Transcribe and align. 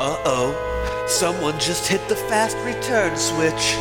Uh 0.00 0.16
oh, 0.24 1.04
someone 1.06 1.60
just 1.60 1.86
hit 1.86 2.00
the 2.08 2.16
fast 2.16 2.56
return 2.64 3.14
switch. 3.18 3.76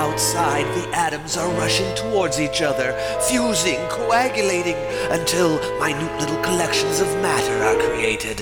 Outside, 0.00 0.64
the 0.74 0.88
atoms 0.96 1.36
are 1.36 1.50
rushing 1.50 1.94
towards 1.94 2.40
each 2.40 2.62
other, 2.62 2.96
fusing, 3.28 3.76
coagulating, 3.90 4.76
until 5.12 5.60
minute 5.78 6.18
little 6.18 6.40
collections 6.40 7.00
of 7.00 7.08
matter 7.20 7.62
are 7.62 7.76
created. 7.76 8.40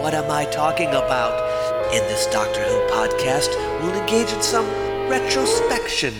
What 0.00 0.14
am 0.14 0.30
I 0.30 0.46
talking 0.46 0.88
about? 0.88 1.36
In 1.92 2.00
this 2.08 2.26
Doctor 2.28 2.62
Who 2.62 2.80
podcast, 2.88 3.52
we'll 3.82 3.92
engage 4.00 4.32
in 4.32 4.40
some 4.40 4.64
retrospection. 5.12 6.14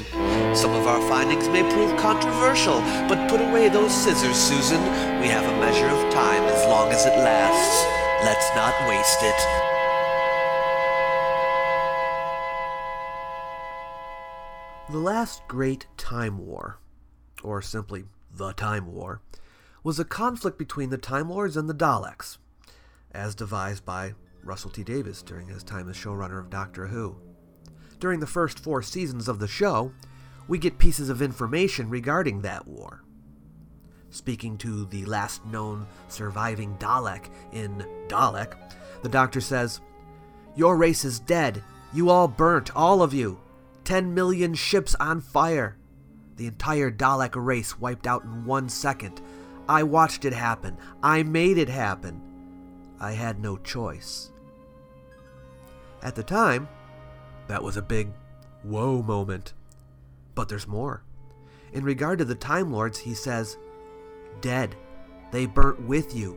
Some 0.54 0.74
of 0.76 0.86
our 0.86 1.00
findings 1.08 1.48
may 1.48 1.62
prove 1.72 1.96
controversial, 1.96 2.80
but 3.08 3.30
put 3.30 3.40
away 3.40 3.70
those 3.70 3.94
scissors, 3.94 4.36
Susan. 4.36 4.82
We 5.22 5.28
have 5.28 5.46
a 5.46 5.58
measure 5.58 5.88
of 5.88 6.12
time 6.12 6.44
as 6.52 6.66
long 6.66 6.92
as 6.92 7.06
it 7.06 7.16
lasts. 7.16 7.80
Let's 8.28 8.54
not 8.54 8.74
waste 8.86 9.22
it. 9.22 9.75
The 14.88 14.98
last 14.98 15.42
great 15.48 15.88
Time 15.96 16.38
War, 16.38 16.78
or 17.42 17.60
simply 17.60 18.04
the 18.32 18.52
Time 18.52 18.92
War, 18.92 19.20
was 19.82 19.98
a 19.98 20.04
conflict 20.04 20.58
between 20.58 20.90
the 20.90 20.96
Time 20.96 21.28
Lords 21.28 21.56
and 21.56 21.68
the 21.68 21.74
Daleks, 21.74 22.38
as 23.10 23.34
devised 23.34 23.84
by 23.84 24.14
Russell 24.44 24.70
T 24.70 24.84
Davies 24.84 25.22
during 25.22 25.48
his 25.48 25.64
time 25.64 25.88
as 25.88 25.96
showrunner 25.96 26.38
of 26.38 26.50
Doctor 26.50 26.86
Who. 26.86 27.16
During 27.98 28.20
the 28.20 28.28
first 28.28 28.60
four 28.60 28.80
seasons 28.80 29.26
of 29.26 29.40
the 29.40 29.48
show, 29.48 29.90
we 30.46 30.56
get 30.56 30.78
pieces 30.78 31.08
of 31.08 31.20
information 31.20 31.90
regarding 31.90 32.42
that 32.42 32.68
war. 32.68 33.02
Speaking 34.10 34.56
to 34.58 34.84
the 34.84 35.04
last 35.06 35.44
known 35.46 35.84
surviving 36.06 36.76
Dalek 36.78 37.28
in 37.52 37.84
Dalek, 38.06 38.54
the 39.02 39.08
Doctor 39.08 39.40
says, 39.40 39.80
Your 40.54 40.76
race 40.76 41.04
is 41.04 41.18
dead. 41.18 41.60
You 41.92 42.08
all 42.08 42.28
burnt, 42.28 42.74
all 42.76 43.02
of 43.02 43.12
you. 43.12 43.40
Ten 43.86 44.14
million 44.14 44.52
ships 44.52 44.96
on 44.96 45.20
fire. 45.20 45.76
The 46.34 46.48
entire 46.48 46.90
Dalek 46.90 47.34
race 47.36 47.78
wiped 47.78 48.08
out 48.08 48.24
in 48.24 48.44
one 48.44 48.68
second. 48.68 49.22
I 49.68 49.84
watched 49.84 50.24
it 50.24 50.32
happen. 50.32 50.76
I 51.04 51.22
made 51.22 51.56
it 51.56 51.68
happen. 51.68 52.20
I 52.98 53.12
had 53.12 53.40
no 53.40 53.56
choice. 53.58 54.32
At 56.02 56.16
the 56.16 56.24
time, 56.24 56.68
that 57.46 57.62
was 57.62 57.76
a 57.76 57.82
big 57.82 58.10
whoa 58.64 59.02
moment. 59.02 59.54
But 60.34 60.48
there's 60.48 60.66
more. 60.66 61.04
In 61.72 61.84
regard 61.84 62.18
to 62.18 62.24
the 62.24 62.34
Time 62.34 62.72
Lords, 62.72 62.98
he 62.98 63.14
says, 63.14 63.56
Dead. 64.40 64.74
They 65.30 65.46
burnt 65.46 65.80
with 65.82 66.12
you. 66.12 66.36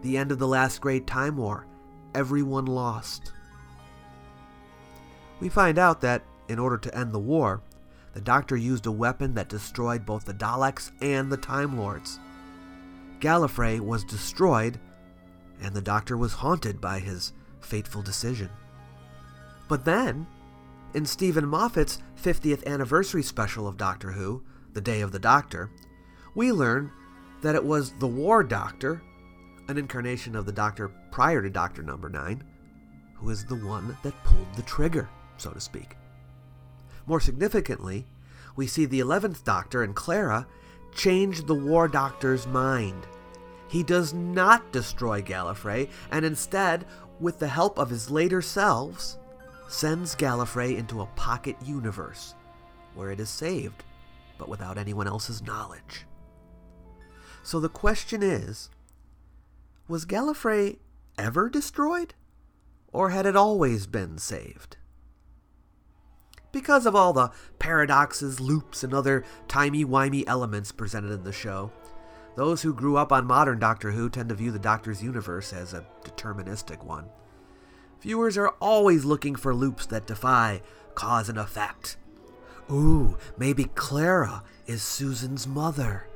The 0.00 0.16
end 0.16 0.32
of 0.32 0.38
the 0.38 0.48
last 0.48 0.80
great 0.80 1.06
Time 1.06 1.36
War. 1.36 1.66
Everyone 2.14 2.64
lost. 2.64 3.32
We 5.40 5.50
find 5.50 5.78
out 5.78 6.00
that, 6.00 6.22
in 6.50 6.58
order 6.58 6.76
to 6.76 6.94
end 6.96 7.12
the 7.12 7.18
war, 7.18 7.62
the 8.12 8.20
Doctor 8.20 8.56
used 8.56 8.86
a 8.86 8.92
weapon 8.92 9.34
that 9.34 9.48
destroyed 9.48 10.04
both 10.04 10.24
the 10.24 10.34
Daleks 10.34 10.90
and 11.00 11.30
the 11.30 11.36
Time 11.36 11.78
Lords. 11.78 12.18
Gallifrey 13.20 13.78
was 13.78 14.02
destroyed, 14.02 14.80
and 15.62 15.74
the 15.74 15.80
Doctor 15.80 16.16
was 16.16 16.32
haunted 16.32 16.80
by 16.80 16.98
his 16.98 17.32
fateful 17.60 18.02
decision. 18.02 18.50
But 19.68 19.84
then, 19.84 20.26
in 20.92 21.06
Steven 21.06 21.46
Moffat's 21.46 21.98
50th 22.20 22.66
anniversary 22.66 23.22
special 23.22 23.68
of 23.68 23.76
Doctor 23.76 24.10
Who, 24.10 24.42
The 24.72 24.80
Day 24.80 25.02
of 25.02 25.12
the 25.12 25.20
Doctor, 25.20 25.70
we 26.34 26.50
learn 26.50 26.90
that 27.42 27.54
it 27.54 27.64
was 27.64 27.92
the 28.00 28.08
War 28.08 28.42
Doctor, 28.42 29.00
an 29.68 29.78
incarnation 29.78 30.34
of 30.34 30.46
the 30.46 30.52
Doctor 30.52 30.88
prior 31.12 31.42
to 31.42 31.50
Doctor 31.50 31.84
Number 31.84 32.08
9, 32.08 32.42
who 33.14 33.30
is 33.30 33.44
the 33.44 33.54
one 33.54 33.96
that 34.02 34.24
pulled 34.24 34.52
the 34.56 34.62
trigger, 34.62 35.08
so 35.36 35.50
to 35.52 35.60
speak. 35.60 35.94
More 37.06 37.20
significantly, 37.20 38.06
we 38.56 38.66
see 38.66 38.84
the 38.84 39.00
11th 39.00 39.44
Doctor 39.44 39.82
and 39.82 39.94
Clara 39.94 40.46
change 40.94 41.46
the 41.46 41.54
War 41.54 41.88
Doctor's 41.88 42.46
mind. 42.46 43.06
He 43.68 43.82
does 43.82 44.12
not 44.12 44.72
destroy 44.72 45.22
Gallifrey, 45.22 45.88
and 46.10 46.24
instead, 46.24 46.84
with 47.20 47.38
the 47.38 47.48
help 47.48 47.78
of 47.78 47.90
his 47.90 48.10
later 48.10 48.42
selves, 48.42 49.18
sends 49.68 50.16
Gallifrey 50.16 50.76
into 50.76 51.00
a 51.00 51.06
pocket 51.06 51.56
universe 51.64 52.34
where 52.94 53.10
it 53.10 53.20
is 53.20 53.28
saved, 53.28 53.84
but 54.38 54.48
without 54.48 54.78
anyone 54.78 55.06
else's 55.06 55.42
knowledge. 55.42 56.06
So 57.42 57.60
the 57.60 57.68
question 57.68 58.22
is 58.22 58.70
was 59.88 60.06
Gallifrey 60.06 60.78
ever 61.18 61.48
destroyed? 61.48 62.14
Or 62.92 63.10
had 63.10 63.26
it 63.26 63.36
always 63.36 63.86
been 63.86 64.18
saved? 64.18 64.76
Because 66.52 66.84
of 66.86 66.96
all 66.96 67.12
the 67.12 67.30
paradoxes, 67.58 68.40
loops, 68.40 68.82
and 68.82 68.92
other 68.92 69.24
timey-wimey 69.46 70.24
elements 70.26 70.72
presented 70.72 71.12
in 71.12 71.24
the 71.24 71.32
show, 71.32 71.70
those 72.36 72.62
who 72.62 72.74
grew 72.74 72.96
up 72.96 73.12
on 73.12 73.26
modern 73.26 73.58
Doctor 73.58 73.92
Who 73.92 74.08
tend 74.08 74.28
to 74.30 74.34
view 74.34 74.50
the 74.50 74.58
Doctor's 74.58 75.02
universe 75.02 75.52
as 75.52 75.74
a 75.74 75.86
deterministic 76.04 76.82
one. 76.84 77.06
Viewers 78.00 78.38
are 78.38 78.54
always 78.60 79.04
looking 79.04 79.36
for 79.36 79.54
loops 79.54 79.86
that 79.86 80.06
defy 80.06 80.62
cause 80.94 81.28
and 81.28 81.38
effect. 81.38 81.96
Ooh, 82.70 83.18
maybe 83.36 83.64
Clara 83.64 84.42
is 84.66 84.82
Susan's 84.82 85.46
mother. 85.46 86.08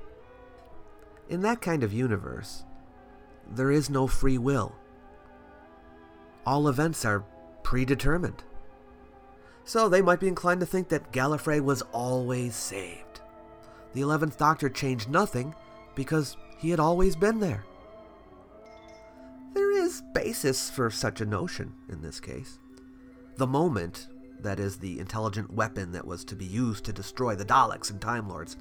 In 1.29 1.43
that 1.43 1.61
kind 1.61 1.83
of 1.83 1.93
universe, 1.93 2.65
there 3.51 3.71
is 3.71 3.91
no 3.91 4.07
free 4.07 4.39
will. 4.39 4.75
All 6.47 6.69
events 6.69 7.05
are 7.05 7.25
predetermined. 7.63 8.45
So 9.65 9.89
they 9.89 10.03
might 10.03 10.21
be 10.21 10.29
inclined 10.29 10.61
to 10.61 10.67
think 10.67 10.89
that 10.89 11.13
Gallifrey 11.13 11.61
was 11.61 11.83
always 11.93 12.55
saved. 12.55 13.21
The 13.95 14.03
11th 14.03 14.37
Doctor 14.37 14.69
changed 14.69 15.09
nothing 15.09 15.55
because 15.95 16.37
he 16.59 16.71
had 16.71 16.81
always 16.81 17.17
been 17.17 17.41
there. 17.41 17.65
There 19.55 19.71
is 19.71 20.03
basis 20.13 20.69
for 20.71 20.91
such 20.91 21.21
a 21.21 21.27
notion 21.27 21.73
in 21.89 22.03
this 22.03 22.21
case. 22.21 22.59
The 23.37 23.47
moment, 23.47 24.09
that 24.41 24.61
is, 24.61 24.77
the 24.77 24.99
intelligent 24.99 25.53
weapon 25.53 25.93
that 25.93 26.07
was 26.07 26.25
to 26.27 26.37
be 26.37 26.45
used 26.45 26.85
to 26.85 26.93
destroy 26.93 27.35
the 27.35 27.45
Daleks 27.45 27.91
and 27.91 28.01
Time 28.01 28.29
Lords, 28.29 28.57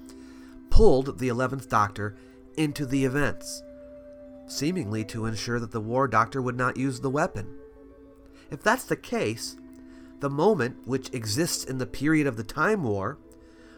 pulled 0.70 1.20
the 1.20 1.28
11th 1.28 1.68
Doctor 1.68 2.16
into 2.58 2.86
the 2.86 3.06
events, 3.06 3.62
seemingly 4.48 5.04
to 5.06 5.26
ensure 5.26 5.60
that 5.60 5.72
the 5.72 5.82
War 5.82 6.08
Doctor 6.08 6.42
would 6.42 6.58
not 6.58 6.78
use 6.78 7.00
the 7.00 7.10
weapon. 7.10 7.48
If 8.52 8.62
that's 8.62 8.86
the 8.86 8.96
case, 8.96 9.58
the 10.24 10.30
moment, 10.30 10.78
which 10.86 11.14
exists 11.14 11.66
in 11.66 11.78
the 11.78 11.86
period 11.86 12.26
of 12.26 12.38
the 12.38 12.44
Time 12.46 12.84
War, 12.84 13.18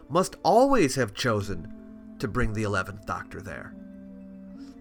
must 0.07 0.35
always 0.44 0.94
have 0.94 1.16
chosen 1.16 1.73
to 2.19 2.28
bring 2.28 2.53
the 2.53 2.61
11th 2.61 3.06
Doctor 3.07 3.41
there. 3.41 3.73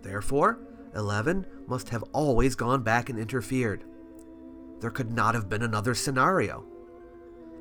Therefore, 0.02 0.58
11 0.94 1.46
must 1.66 1.88
have 1.88 2.04
always 2.12 2.54
gone 2.54 2.82
back 2.82 3.08
and 3.08 3.18
interfered. 3.18 3.82
There 4.80 4.90
could 4.90 5.10
not 5.10 5.34
have 5.34 5.48
been 5.48 5.62
another 5.62 5.94
scenario. 5.94 6.66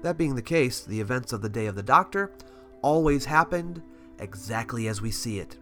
That 0.02 0.18
being 0.18 0.36
the 0.36 0.42
case, 0.42 0.82
the 0.82 1.00
events 1.00 1.32
of 1.32 1.42
the 1.42 1.48
Day 1.48 1.68
of 1.68 1.76
the 1.76 1.82
Doctor 1.82 2.34
always 2.82 3.24
happened 3.24 3.82
exactly 4.20 4.90
as 4.90 5.02
we 5.02 5.12
see 5.12 5.40
it. 5.40 5.58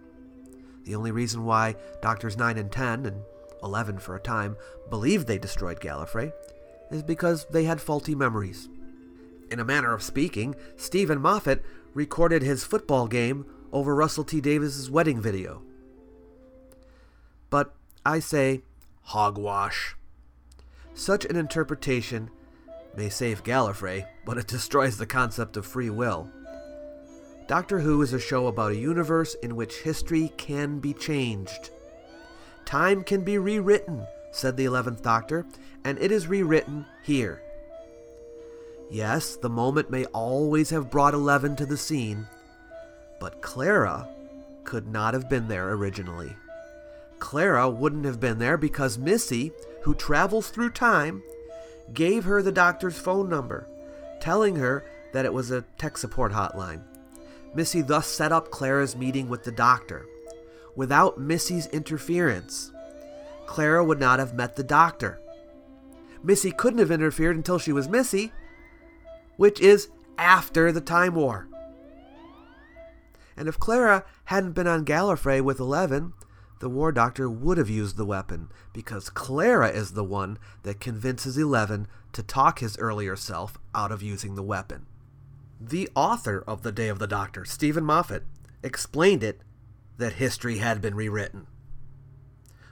The 0.83 0.95
only 0.95 1.11
reason 1.11 1.45
why 1.45 1.75
Doctors 2.01 2.37
9 2.37 2.57
and 2.57 2.71
10, 2.71 3.05
and 3.05 3.21
11 3.61 3.99
for 3.99 4.15
a 4.15 4.19
time, 4.19 4.57
believed 4.89 5.27
they 5.27 5.37
destroyed 5.37 5.79
Gallifrey 5.79 6.33
is 6.91 7.03
because 7.03 7.45
they 7.49 7.63
had 7.63 7.81
faulty 7.81 8.15
memories. 8.15 8.69
In 9.49 9.59
a 9.59 9.65
manner 9.65 9.93
of 9.93 10.03
speaking, 10.03 10.55
Steven 10.75 11.19
Moffat 11.19 11.63
recorded 11.93 12.41
his 12.41 12.63
football 12.63 13.07
game 13.07 13.45
over 13.71 13.95
Russell 13.95 14.23
T 14.23 14.39
Davies' 14.41 14.89
wedding 14.89 15.21
video. 15.21 15.61
But 17.49 17.73
I 18.05 18.19
say 18.19 18.61
hogwash. 19.03 19.95
Such 20.93 21.25
an 21.25 21.35
interpretation 21.35 22.29
may 22.95 23.09
save 23.09 23.43
Gallifrey, 23.43 24.05
but 24.25 24.37
it 24.37 24.47
destroys 24.47 24.97
the 24.97 25.05
concept 25.05 25.57
of 25.57 25.65
free 25.65 25.89
will. 25.89 26.29
Doctor 27.47 27.79
Who 27.79 28.01
is 28.01 28.13
a 28.13 28.19
show 28.19 28.47
about 28.47 28.71
a 28.71 28.77
universe 28.77 29.35
in 29.35 29.55
which 29.55 29.81
history 29.81 30.31
can 30.37 30.79
be 30.79 30.93
changed. 30.93 31.71
Time 32.65 33.03
can 33.03 33.23
be 33.23 33.37
rewritten, 33.37 34.05
said 34.31 34.57
the 34.57 34.65
11th 34.65 35.01
Doctor, 35.01 35.45
and 35.83 35.97
it 35.99 36.11
is 36.11 36.27
rewritten 36.27 36.85
here. 37.03 37.41
Yes, 38.89 39.35
the 39.35 39.49
moment 39.49 39.89
may 39.89 40.05
always 40.05 40.69
have 40.71 40.91
brought 40.91 41.13
Eleven 41.13 41.55
to 41.55 41.65
the 41.65 41.77
scene, 41.77 42.27
but 43.19 43.41
Clara 43.41 44.07
could 44.63 44.87
not 44.87 45.13
have 45.13 45.29
been 45.29 45.47
there 45.47 45.71
originally. 45.71 46.35
Clara 47.19 47.69
wouldn't 47.69 48.05
have 48.05 48.19
been 48.19 48.39
there 48.39 48.57
because 48.57 48.97
Missy, 48.97 49.51
who 49.83 49.93
travels 49.95 50.49
through 50.49 50.71
time, 50.71 51.23
gave 51.93 52.25
her 52.25 52.41
the 52.41 52.51
doctor's 52.51 52.99
phone 52.99 53.29
number, 53.29 53.67
telling 54.19 54.55
her 54.55 54.83
that 55.13 55.25
it 55.25 55.33
was 55.33 55.51
a 55.51 55.63
tech 55.77 55.97
support 55.97 56.31
hotline. 56.31 56.81
Missy 57.53 57.81
thus 57.81 58.07
set 58.07 58.31
up 58.31 58.49
Clara's 58.49 58.95
meeting 58.95 59.29
with 59.29 59.43
the 59.43 59.51
doctor. 59.51 60.05
Without 60.75 61.19
Missy's 61.19 61.67
interference, 61.67 62.71
Clara 63.51 63.83
would 63.83 63.99
not 63.99 64.17
have 64.17 64.33
met 64.33 64.55
the 64.55 64.63
doctor. 64.63 65.19
Missy 66.23 66.51
couldn't 66.51 66.79
have 66.79 66.89
interfered 66.89 67.35
until 67.35 67.59
she 67.59 67.73
was 67.73 67.89
Missy, 67.89 68.31
which 69.35 69.59
is 69.59 69.89
after 70.17 70.71
the 70.71 70.79
Time 70.79 71.15
War. 71.15 71.49
And 73.35 73.49
if 73.49 73.59
Clara 73.59 74.05
hadn't 74.23 74.53
been 74.53 74.67
on 74.67 74.85
Gallifrey 74.85 75.41
with 75.41 75.59
Eleven, 75.59 76.13
the 76.61 76.69
War 76.69 76.93
Doctor 76.93 77.29
would 77.29 77.57
have 77.57 77.69
used 77.69 77.97
the 77.97 78.05
weapon, 78.05 78.47
because 78.71 79.09
Clara 79.09 79.67
is 79.67 79.91
the 79.91 80.05
one 80.05 80.37
that 80.63 80.79
convinces 80.79 81.37
Eleven 81.37 81.87
to 82.13 82.23
talk 82.23 82.59
his 82.59 82.77
earlier 82.77 83.17
self 83.17 83.57
out 83.75 83.91
of 83.91 84.01
using 84.01 84.35
the 84.35 84.43
weapon. 84.43 84.85
The 85.59 85.89
author 85.93 86.41
of 86.47 86.61
The 86.61 86.71
Day 86.71 86.87
of 86.87 86.99
the 86.99 87.05
Doctor, 87.05 87.43
Steven 87.43 87.83
Moffat, 87.83 88.23
explained 88.63 89.23
it 89.23 89.41
that 89.97 90.13
history 90.13 90.59
had 90.59 90.81
been 90.81 90.95
rewritten. 90.95 91.47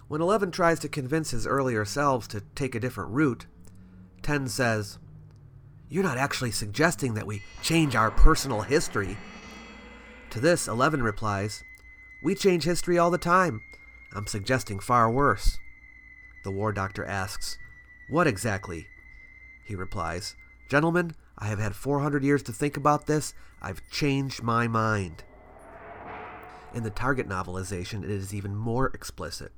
When 0.09 0.21
Eleven 0.21 0.49
tries 0.49 0.79
to 0.79 0.89
convince 0.89 1.29
his 1.29 1.45
earlier 1.45 1.85
selves 1.85 2.27
to 2.29 2.41
take 2.55 2.73
a 2.73 2.79
different 2.79 3.11
route, 3.11 3.45
Ten 4.23 4.47
says, 4.47 4.97
You're 5.87 6.03
not 6.03 6.17
actually 6.17 6.49
suggesting 6.49 7.13
that 7.13 7.27
we 7.27 7.43
change 7.61 7.95
our 7.95 8.09
personal 8.09 8.61
history. 8.61 9.19
To 10.31 10.39
this, 10.39 10.67
Eleven 10.67 11.03
replies, 11.03 11.63
We 12.23 12.33
change 12.33 12.63
history 12.63 12.97
all 12.97 13.11
the 13.11 13.19
time. 13.19 13.61
I'm 14.15 14.25
suggesting 14.25 14.79
far 14.79 15.11
worse. 15.11 15.59
The 16.43 16.49
War 16.49 16.73
Doctor 16.73 17.05
asks, 17.05 17.59
What 18.09 18.25
exactly? 18.25 18.87
He 19.63 19.75
replies, 19.75 20.35
Gentlemen, 20.71 21.13
I 21.37 21.49
have 21.49 21.59
had 21.59 21.75
400 21.75 22.23
years 22.23 22.41
to 22.43 22.51
think 22.51 22.77
about 22.77 23.05
this. 23.05 23.35
I've 23.61 23.87
changed 23.91 24.41
my 24.41 24.67
mind. 24.67 25.23
In 26.73 26.81
the 26.81 26.89
Target 26.89 27.29
novelization, 27.29 28.03
it 28.03 28.09
is 28.09 28.33
even 28.33 28.55
more 28.55 28.87
explicit. 28.87 29.51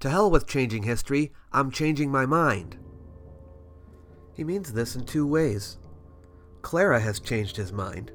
To 0.00 0.10
hell 0.10 0.30
with 0.30 0.46
changing 0.46 0.82
history, 0.82 1.32
I'm 1.52 1.70
changing 1.70 2.10
my 2.10 2.26
mind. 2.26 2.76
He 4.34 4.44
means 4.44 4.72
this 4.72 4.94
in 4.94 5.04
two 5.04 5.26
ways. 5.26 5.78
Clara 6.62 7.00
has 7.00 7.20
changed 7.20 7.56
his 7.56 7.72
mind, 7.72 8.12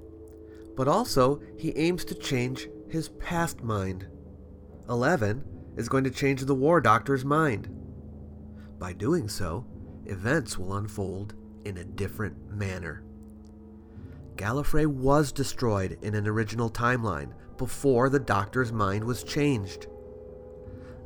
but 0.75 0.87
also 0.87 1.41
he 1.57 1.75
aims 1.77 2.05
to 2.05 2.15
change 2.15 2.67
his 2.89 3.09
past 3.09 3.63
mind. 3.63 4.07
Eleven 4.89 5.43
is 5.77 5.89
going 5.89 6.03
to 6.03 6.11
change 6.11 6.41
the 6.41 6.55
War 6.55 6.81
Doctor's 6.81 7.25
mind. 7.25 7.69
By 8.77 8.93
doing 8.93 9.27
so, 9.27 9.65
events 10.05 10.57
will 10.57 10.75
unfold 10.75 11.33
in 11.65 11.77
a 11.77 11.83
different 11.83 12.51
manner. 12.51 13.03
Gallifrey 14.35 14.85
was 14.85 15.31
destroyed 15.31 15.97
in 16.01 16.15
an 16.15 16.27
original 16.27 16.69
timeline 16.69 17.33
before 17.57 18.09
the 18.09 18.19
Doctor's 18.19 18.71
mind 18.71 19.03
was 19.03 19.23
changed. 19.23 19.87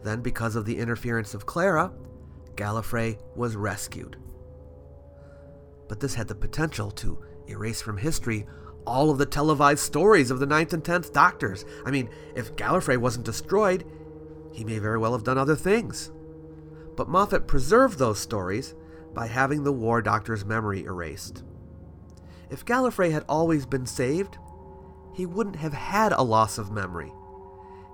Then, 0.05 0.21
because 0.21 0.55
of 0.55 0.65
the 0.65 0.77
interference 0.77 1.33
of 1.33 1.47
Clara, 1.47 1.91
Gallifrey 2.53 3.17
was 3.35 3.55
rescued. 3.55 4.17
But 5.89 5.99
this 5.99 6.13
had 6.13 6.27
the 6.27 6.35
potential 6.35 6.91
to 6.91 7.25
erase 7.47 7.81
from 7.81 7.97
history 7.97 8.45
all 8.85 9.09
of 9.09 9.17
the 9.17 9.25
televised 9.25 9.79
stories 9.79 10.29
of 10.29 10.37
the 10.37 10.45
Ninth 10.45 10.73
and 10.73 10.85
Tenth 10.85 11.11
Doctors. 11.11 11.65
I 11.87 11.89
mean, 11.89 12.07
if 12.35 12.55
Gallifrey 12.55 12.97
wasn't 12.97 13.25
destroyed, 13.25 13.83
he 14.51 14.63
may 14.63 14.77
very 14.77 14.99
well 14.99 15.13
have 15.13 15.23
done 15.23 15.39
other 15.39 15.55
things. 15.55 16.11
But 16.95 17.09
Moffat 17.09 17.47
preserved 17.47 17.97
those 17.97 18.19
stories 18.19 18.75
by 19.15 19.25
having 19.25 19.63
the 19.63 19.73
War 19.73 20.03
Doctor's 20.03 20.45
memory 20.45 20.83
erased. 20.83 21.43
If 22.51 22.63
Gallifrey 22.63 23.11
had 23.11 23.25
always 23.27 23.65
been 23.65 23.87
saved, 23.87 24.37
he 25.15 25.25
wouldn't 25.25 25.55
have 25.55 25.73
had 25.73 26.11
a 26.11 26.21
loss 26.21 26.59
of 26.59 26.71
memory. 26.71 27.11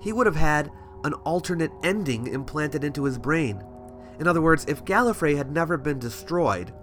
He 0.01 0.11
would 0.11 0.25
have 0.25 0.35
had 0.35 0.71
an 1.03 1.13
alternate 1.13 1.71
ending 1.83 2.27
implanted 2.27 2.83
into 2.83 3.03
his 3.03 3.18
brain. 3.18 3.63
In 4.19 4.27
other 4.27 4.42
words, 4.42 4.65
if 4.68 4.86
Gallifrey 4.86 5.36
had 5.36 5.51
never 5.51 5.77
been 5.77 6.00
destroyed, 6.00 6.74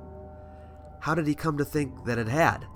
how 1.01 1.15
did 1.15 1.27
he 1.27 1.35
come 1.35 1.57
to 1.59 1.65
think 1.65 2.05
that 2.05 2.19
it 2.19 2.29
had? 2.29 2.67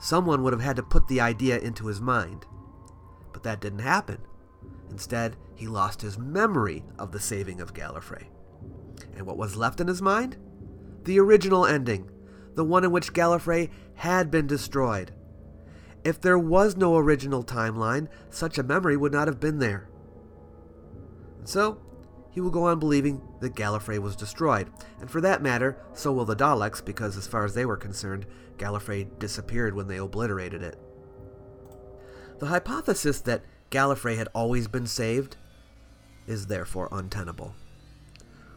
Someone 0.00 0.42
would 0.42 0.52
have 0.52 0.62
had 0.62 0.76
to 0.76 0.82
put 0.82 1.08
the 1.08 1.20
idea 1.20 1.58
into 1.58 1.86
his 1.86 2.00
mind. 2.00 2.46
But 3.32 3.42
that 3.42 3.60
didn't 3.60 3.80
happen. 3.80 4.18
Instead, 4.90 5.36
he 5.54 5.66
lost 5.66 6.02
his 6.02 6.18
memory 6.18 6.84
of 6.98 7.12
the 7.12 7.20
saving 7.20 7.60
of 7.60 7.74
Gallifrey. 7.74 8.26
And 9.16 9.26
what 9.26 9.36
was 9.36 9.56
left 9.56 9.80
in 9.80 9.88
his 9.88 10.02
mind? 10.02 10.36
The 11.04 11.18
original 11.18 11.66
ending, 11.66 12.10
the 12.54 12.64
one 12.64 12.84
in 12.84 12.92
which 12.92 13.12
Gallifrey 13.12 13.70
had 13.94 14.30
been 14.30 14.46
destroyed. 14.46 15.12
If 16.04 16.20
there 16.20 16.38
was 16.38 16.76
no 16.76 16.96
original 16.96 17.44
timeline, 17.44 18.08
such 18.30 18.58
a 18.58 18.62
memory 18.62 18.96
would 18.96 19.12
not 19.12 19.28
have 19.28 19.40
been 19.40 19.58
there. 19.58 19.88
So, 21.46 21.78
he 22.32 22.40
will 22.42 22.50
go 22.50 22.64
on 22.64 22.78
believing 22.78 23.22
that 23.40 23.54
Gallifrey 23.54 23.98
was 23.98 24.14
destroyed. 24.14 24.68
And 25.00 25.10
for 25.10 25.22
that 25.22 25.40
matter, 25.40 25.78
so 25.94 26.12
will 26.12 26.26
the 26.26 26.36
Daleks, 26.36 26.84
because 26.84 27.16
as 27.16 27.26
far 27.26 27.44
as 27.44 27.54
they 27.54 27.64
were 27.64 27.78
concerned, 27.78 28.26
Gallifrey 28.58 29.08
disappeared 29.18 29.74
when 29.74 29.86
they 29.86 29.96
obliterated 29.96 30.62
it. 30.62 30.76
The 32.40 32.46
hypothesis 32.48 33.20
that 33.20 33.42
Gallifrey 33.70 34.18
had 34.18 34.28
always 34.34 34.68
been 34.68 34.86
saved 34.86 35.36
is 36.26 36.48
therefore 36.48 36.88
untenable. 36.92 37.54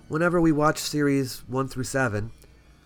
Whenever 0.08 0.42
we 0.42 0.52
watch 0.52 0.80
series 0.80 1.44
1 1.48 1.70
through 1.70 1.84
7, 1.84 2.32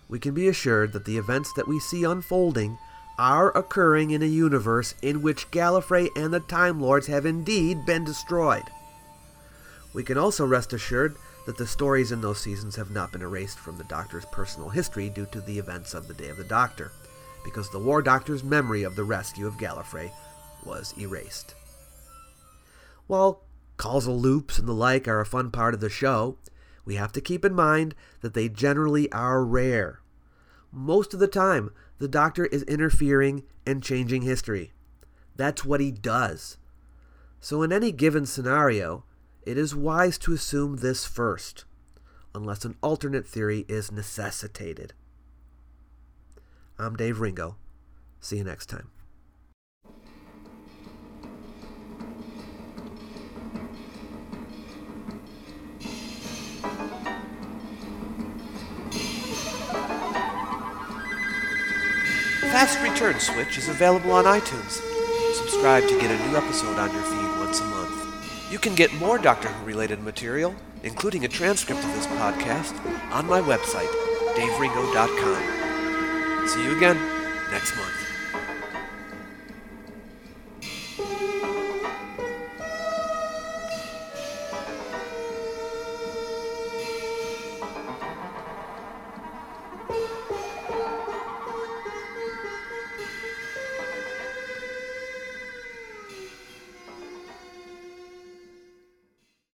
we 0.08 0.18
can 0.18 0.34
be 0.34 0.46
assured 0.46 0.92
that 0.92 1.06
the 1.06 1.16
events 1.16 1.52
that 1.54 1.66
we 1.66 1.80
see 1.80 2.04
unfolding 2.04 2.78
are 3.18 3.56
occurring 3.56 4.10
in 4.10 4.22
a 4.22 4.26
universe 4.26 4.94
in 5.00 5.22
which 5.22 5.50
Gallifrey 5.50 6.08
and 6.14 6.32
the 6.32 6.40
Time 6.40 6.80
Lords 6.80 7.06
have 7.06 7.24
indeed 7.24 7.86
been 7.86 8.04
destroyed. 8.04 8.64
We 9.94 10.02
can 10.02 10.18
also 10.18 10.44
rest 10.44 10.72
assured 10.72 11.16
that 11.46 11.56
the 11.56 11.66
stories 11.66 12.10
in 12.10 12.20
those 12.20 12.40
seasons 12.40 12.74
have 12.76 12.90
not 12.90 13.12
been 13.12 13.22
erased 13.22 13.58
from 13.58 13.78
the 13.78 13.84
Doctor's 13.84 14.24
personal 14.26 14.68
history 14.68 15.08
due 15.08 15.26
to 15.26 15.40
the 15.40 15.58
events 15.58 15.94
of 15.94 16.08
the 16.08 16.14
Day 16.14 16.28
of 16.28 16.36
the 16.36 16.44
Doctor, 16.44 16.90
because 17.44 17.70
the 17.70 17.78
War 17.78 18.02
Doctor's 18.02 18.42
memory 18.42 18.82
of 18.82 18.96
the 18.96 19.04
rescue 19.04 19.46
of 19.46 19.56
Gallifrey 19.56 20.10
was 20.64 20.92
erased. 20.98 21.54
While 23.06 23.44
causal 23.76 24.18
loops 24.18 24.58
and 24.58 24.66
the 24.66 24.72
like 24.72 25.06
are 25.06 25.20
a 25.20 25.26
fun 25.26 25.50
part 25.50 25.74
of 25.74 25.80
the 25.80 25.88
show, 25.88 26.38
we 26.84 26.96
have 26.96 27.12
to 27.12 27.20
keep 27.20 27.44
in 27.44 27.54
mind 27.54 27.94
that 28.20 28.34
they 28.34 28.48
generally 28.48 29.10
are 29.12 29.44
rare. 29.44 30.00
Most 30.72 31.14
of 31.14 31.20
the 31.20 31.28
time, 31.28 31.70
the 31.98 32.08
Doctor 32.08 32.46
is 32.46 32.64
interfering 32.64 33.44
and 33.64 33.82
changing 33.82 34.22
history. 34.22 34.72
That's 35.36 35.64
what 35.64 35.80
he 35.80 35.92
does. 35.92 36.56
So, 37.40 37.62
in 37.62 37.72
any 37.72 37.92
given 37.92 38.26
scenario, 38.26 39.04
it 39.46 39.58
is 39.58 39.74
wise 39.74 40.16
to 40.18 40.32
assume 40.32 40.76
this 40.76 41.04
first, 41.04 41.64
unless 42.34 42.64
an 42.64 42.76
alternate 42.82 43.26
theory 43.26 43.66
is 43.68 43.92
necessitated. 43.92 44.94
I'm 46.78 46.96
Dave 46.96 47.20
Ringo. 47.20 47.56
See 48.20 48.38
you 48.38 48.44
next 48.44 48.66
time. 48.66 48.90
Fast 62.50 62.80
Return 62.82 63.18
Switch 63.18 63.58
is 63.58 63.68
available 63.68 64.12
on 64.12 64.24
iTunes. 64.24 64.80
Subscribe 65.34 65.82
to 65.88 66.00
get 66.00 66.10
a 66.10 66.28
new 66.28 66.36
episode 66.36 66.78
on 66.78 66.92
your 66.92 67.02
feed. 67.02 67.23
You 68.54 68.60
can 68.60 68.76
get 68.76 68.94
more 68.94 69.18
Doctor 69.18 69.48
Who 69.48 69.66
related 69.66 70.00
material, 70.00 70.54
including 70.84 71.24
a 71.24 71.28
transcript 71.28 71.82
of 71.82 71.92
this 71.92 72.06
podcast, 72.06 72.72
on 73.10 73.26
my 73.26 73.40
website, 73.40 73.90
daveringo.com. 74.36 76.46
See 76.46 76.62
you 76.62 76.76
again 76.76 76.96
next 77.50 77.74
month. 77.74 78.03